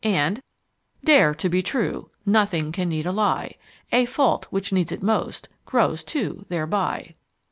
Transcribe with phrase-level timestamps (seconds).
[0.03, 0.41] and
[1.03, 3.53] Dare to be true: nothing can need a ly;
[3.91, 7.13] A fault, which needs it most, grows two thereby.